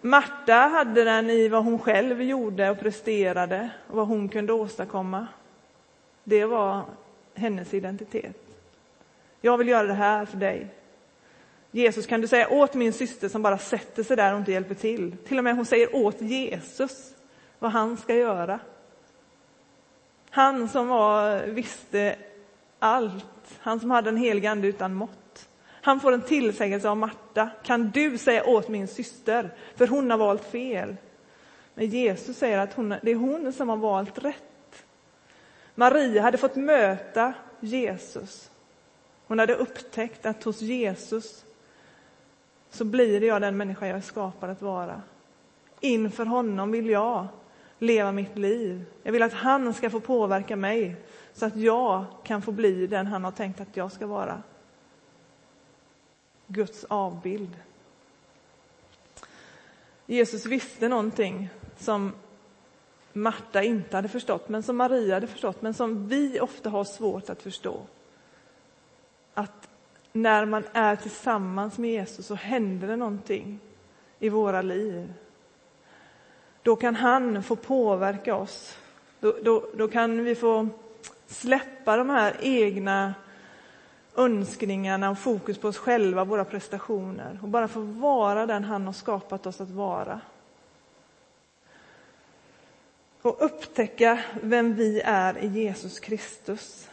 [0.08, 5.28] Marta hade den i vad hon själv gjorde och presterade och vad hon kunde åstadkomma.
[6.24, 6.82] Det var
[7.34, 8.36] hennes identitet.
[9.42, 10.68] Jag vill göra det här för dig.
[11.72, 14.76] Jesus kan du säga åt min syster som bara sätter sig där och inte hjälper
[14.76, 15.18] till.
[15.18, 17.16] Till och med hon säger åt Jesus
[17.60, 18.60] vad han ska göra.
[20.30, 22.16] Han som var, visste
[22.80, 25.27] allt, han som hade en helig ande utan mått.
[25.82, 27.50] Han får en tillsägelse av Marta.
[27.64, 30.96] Kan du säga åt min syster, för hon har valt fel.
[31.74, 34.84] Men Jesus säger att hon, det är hon som har valt rätt.
[35.76, 38.52] Maria hade fått möta Jesus.
[39.28, 41.46] Hon hade upptäckt att hos Jesus
[42.70, 45.02] så blir jag den människa jag är skapad att vara.
[45.80, 47.28] Inför honom vill jag
[47.80, 48.86] leva mitt liv.
[49.04, 50.96] Jag vill att han ska få påverka mig
[51.34, 54.42] så att jag kan få bli den han har tänkt att jag ska vara.
[56.48, 57.56] Guds avbild.
[60.06, 62.12] Jesus visste någonting som
[63.14, 67.30] Marta inte hade förstått, men som Maria hade förstått, men som vi ofta har svårt
[67.30, 67.82] att förstå.
[69.34, 69.70] Att
[70.14, 73.60] när man är tillsammans med Jesus så händer det någonting
[74.20, 75.14] i våra liv.
[76.62, 78.78] Då kan han få påverka oss.
[79.20, 80.68] Då, då, då kan vi få
[81.28, 83.14] släppa de här egna
[84.18, 88.94] önskningarna och fokus på oss själva, våra prestationer och bara få vara den han har
[88.94, 90.22] skapat oss att vara.
[93.22, 96.90] Och upptäcka vem vi är i Jesus Kristus.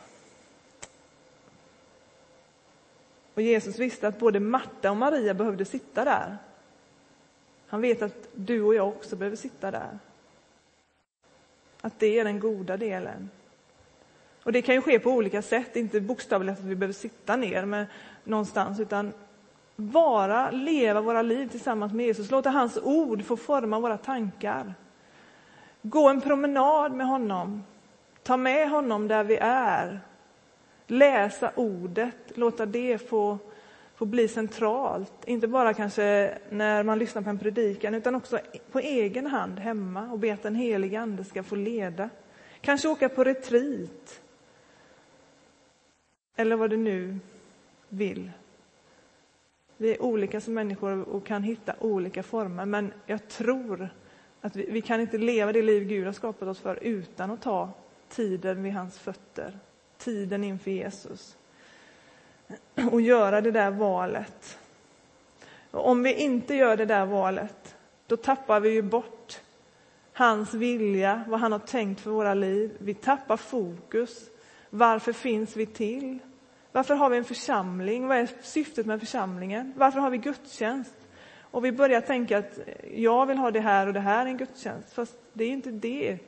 [3.34, 6.36] Och Jesus visste att både Marta och Maria behövde sitta där.
[7.66, 9.98] Han vet att du och jag också behöver sitta där.
[11.80, 13.30] Att det är den goda delen.
[14.44, 17.64] Och det kan ju ske på olika sätt, inte bokstavligt att vi behöver sitta ner
[17.64, 17.86] med
[18.24, 19.12] någonstans, utan
[19.76, 24.74] vara, leva våra liv tillsammans med Jesus, låta hans ord få forma våra tankar.
[25.82, 27.64] Gå en promenad med honom,
[28.22, 30.00] ta med honom där vi är,
[30.86, 33.38] läsa ordet, låta det få,
[33.94, 35.12] få bli centralt.
[35.26, 38.38] Inte bara kanske när man lyssnar på en predikan, utan också
[38.72, 42.10] på egen hand hemma och be att den helige Ande ska få leda.
[42.60, 44.20] Kanske åka på retreat.
[46.36, 47.18] Eller vad du nu
[47.88, 48.30] vill.
[49.76, 53.88] Vi är olika som människor och kan hitta olika former, men jag tror
[54.40, 57.42] att vi, vi kan inte leva det liv Gud har skapat oss för utan att
[57.42, 57.70] ta
[58.08, 59.58] tiden vid hans fötter
[60.04, 61.36] tiden inför Jesus
[62.92, 64.58] och göra det där valet.
[65.70, 67.76] Och om vi inte gör det där valet,
[68.06, 69.40] då tappar vi ju bort
[70.12, 72.76] hans vilja, vad han har tänkt för våra liv.
[72.78, 74.30] Vi tappar fokus.
[74.76, 76.18] Varför finns vi till?
[76.72, 78.06] Varför har vi en församling?
[78.06, 79.72] Vad är syftet med församlingen?
[79.76, 80.94] Varför har vi gudstjänst?
[81.40, 82.58] Och vi börjar tänka att
[82.94, 85.70] jag vill ha det här och det här är en gudstjänst, fast det är inte
[85.70, 86.18] det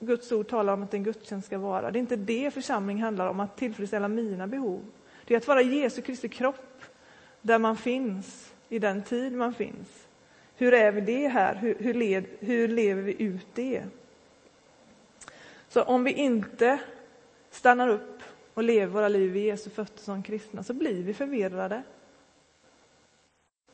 [0.00, 1.90] Guds ord talar om att en gudstjänst ska vara.
[1.90, 4.80] Det är inte det församling handlar om, att tillfredsställa mina behov.
[5.24, 6.82] Det är att vara Jesu Kristi kropp,
[7.42, 10.06] där man finns, i den tid man finns.
[10.56, 11.54] Hur är vi det här?
[11.54, 13.82] Hur, hur, led, hur lever vi ut det?
[15.68, 16.80] Så om vi inte
[17.52, 18.22] stannar upp
[18.54, 21.82] och lever våra liv i Jesu fötter som kristna, så blir vi förvirrade.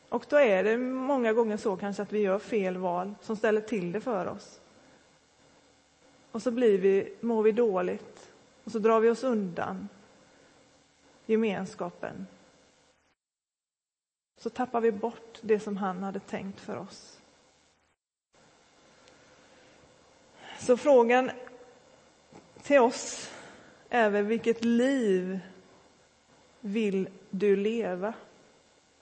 [0.09, 3.61] Och då är det många gånger så kanske att vi gör fel val som ställer
[3.61, 4.59] till det för oss.
[6.31, 8.31] Och så blir vi, mår vi dåligt
[8.63, 9.89] och så drar vi oss undan
[11.25, 12.27] gemenskapen.
[14.37, 17.19] Så tappar vi bort det som han hade tänkt för oss.
[20.59, 21.31] Så frågan
[22.61, 23.31] till oss
[23.89, 25.39] över vilket liv
[26.59, 28.13] vill du leva?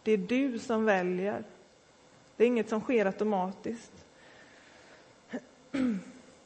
[0.04, 1.44] Det är du som väljer.
[2.36, 4.06] Det är inget som sker automatiskt.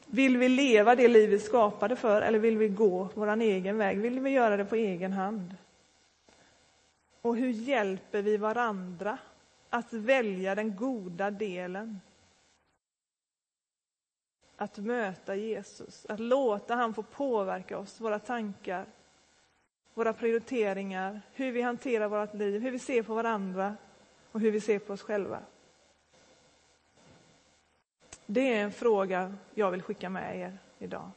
[0.06, 3.98] Vill vi leva det liv vi skapade för eller vill vi gå vår egen väg?
[3.98, 5.54] Vill vi göra det på egen hand?
[7.22, 9.18] Och hur hjälper vi varandra
[9.70, 12.00] att välja den goda delen?
[14.62, 18.86] Att möta Jesus, att låta han få påverka oss, våra tankar,
[19.94, 23.76] våra prioriteringar, hur vi hanterar vårt liv, hur vi ser på varandra
[24.32, 25.38] och hur vi ser på oss själva.
[28.26, 31.10] Det är en fråga jag vill skicka med er idag.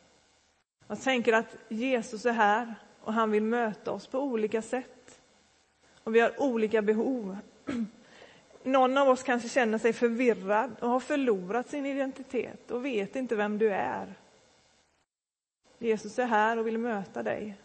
[0.87, 5.21] Jag tänker att Jesus är här och han vill möta oss på olika sätt.
[6.03, 7.37] Och vi har olika behov.
[8.66, 13.36] Någon av oss kanske känner sig förvirrad och har förlorat sin identitet och vet inte
[13.36, 14.13] vem du är.
[15.80, 17.57] Jesus är här och vill möta dig.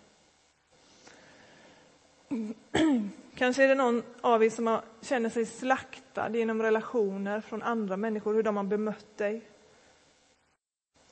[3.35, 8.35] Kanske är det någon av er som känner sig slaktad genom relationer från andra människor,
[8.35, 9.43] hur de har bemött dig.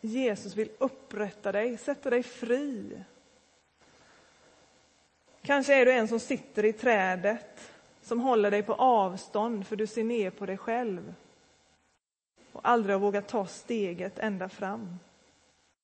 [0.01, 3.03] Jesus vill upprätta dig, sätta dig fri.
[5.43, 7.73] Kanske är du en som sitter i trädet,
[8.09, 11.15] som håller dig på avstånd för du ser ner på dig själv
[12.53, 14.99] och aldrig har vågat ta steget ända fram.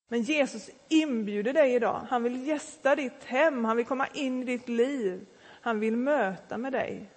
[0.09, 2.07] Men Jesus inbjuder dig idag.
[2.11, 5.27] Han vill gästa ditt hem, han vill komma in i ditt liv.
[5.61, 7.11] Han vill möta med dig.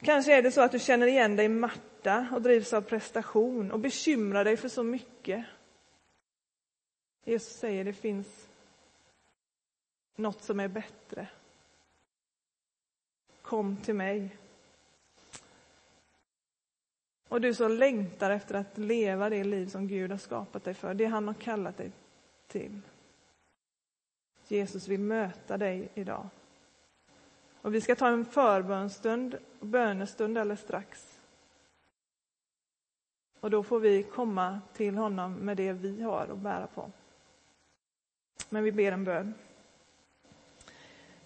[0.00, 3.78] Kanske är det så att du känner igen dig matta och drivs av prestation och
[3.78, 5.44] bekymrar dig för så mycket.
[7.24, 8.48] Jesus säger det finns
[10.16, 11.28] något som är bättre.
[13.46, 14.36] Kom till mig.
[17.28, 20.94] Och du som längtar efter att leva det liv som Gud har skapat dig för,
[20.94, 21.92] det han har kallat dig
[22.46, 22.80] till.
[24.48, 26.28] Jesus vill möta dig idag.
[27.62, 31.18] Och vi ska ta en förbönstund, bönestund alldeles strax.
[33.40, 36.90] Och då får vi komma till honom med det vi har att bära på.
[38.48, 39.34] Men vi ber en bön.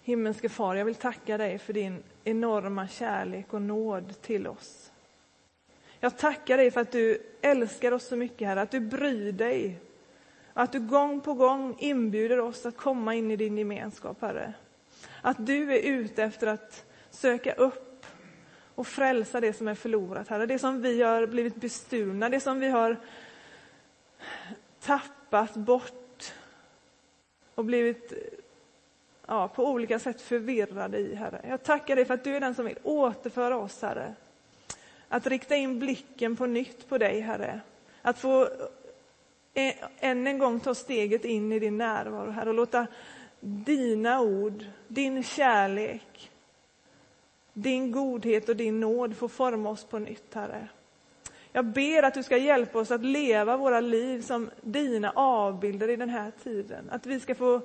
[0.01, 4.91] Himmelske far, jag vill tacka dig för din enorma kärlek och nåd till oss.
[5.99, 9.79] Jag tackar dig för att du älskar oss så mycket, Herre, att du bryr dig.
[10.53, 14.53] Att du gång på gång inbjuder oss att komma in i din gemenskap, Herre.
[15.21, 18.05] Att du är ute efter att söka upp
[18.75, 20.45] och frälsa det som är förlorat, Herre.
[20.45, 22.97] Det som vi har blivit bestulna, det som vi har
[24.79, 26.33] tappat bort
[27.55, 28.13] och blivit
[29.31, 31.41] ja, på olika sätt förvirrade i, Herre.
[31.47, 34.13] Jag tackar dig för att du är den som vill återföra oss, Herre.
[35.07, 37.59] Att rikta in blicken på nytt på dig, Herre.
[38.01, 38.41] Att få
[39.53, 42.87] eh, än en gång ta steget in i din närvaro, Herre, och låta
[43.39, 46.31] dina ord, din kärlek,
[47.53, 50.67] din godhet och din nåd få forma oss på nytt, Herre.
[51.51, 55.95] Jag ber att du ska hjälpa oss att leva våra liv som dina avbilder i
[55.95, 56.89] den här tiden.
[56.89, 57.61] Att vi ska få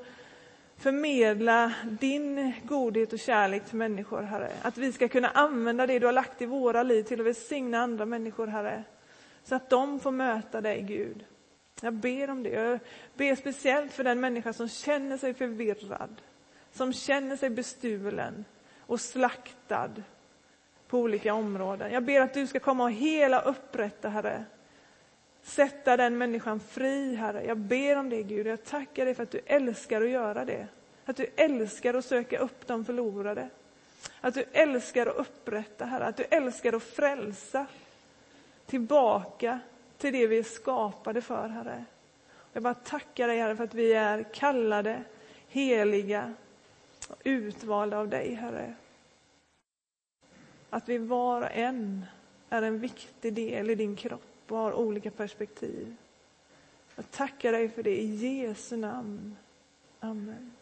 [0.78, 4.52] förmedla din godhet och kärlek till människor, Herre.
[4.62, 7.78] Att vi ska kunna använda det du har lagt i våra liv till att välsigna
[7.78, 8.84] andra människor, Herre.
[9.44, 11.24] Så att de får möta dig, Gud.
[11.80, 12.50] Jag ber om det.
[12.50, 12.78] Jag
[13.14, 16.22] ber speciellt för den människa som känner sig förvirrad,
[16.72, 18.44] som känner sig bestulen
[18.80, 19.90] och slaktad
[20.88, 21.92] på olika områden.
[21.92, 24.44] Jag ber att du ska komma och hela upprätta, Herre.
[25.46, 27.44] Sätta den människan fri, Herre.
[27.44, 28.46] Jag ber om det, Gud.
[28.46, 30.66] Jag tackar dig för att du älskar att göra det.
[31.04, 33.48] Att du älskar att söka upp de förlorade.
[34.20, 36.04] Att du älskar att upprätta, Herre.
[36.04, 37.66] Att du älskar att frälsa
[38.66, 39.60] tillbaka
[39.98, 41.84] till det vi är skapade för, Herre.
[42.52, 45.02] Jag bara tackar dig, Herre, för att vi är kallade,
[45.48, 46.34] heliga
[47.08, 48.74] och utvalda av dig, Herre.
[50.70, 52.06] Att vi var och en
[52.48, 55.96] är en viktig del i din kropp och har olika perspektiv.
[56.96, 59.36] Jag tackar dig för det i Jesu namn.
[60.00, 60.55] Amen.